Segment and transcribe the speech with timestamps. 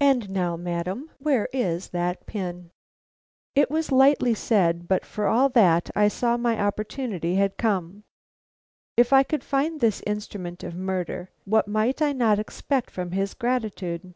[0.00, 2.70] And now, madam, where is that pin?"
[3.54, 8.04] It was lightly said, but for all that I saw that my opportunity had come.
[8.96, 13.34] If I could find this instrument of murder, what might I not expect from his
[13.34, 14.14] gratitude.